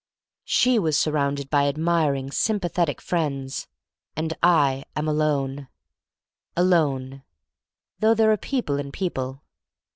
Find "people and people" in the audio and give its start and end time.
8.37-9.43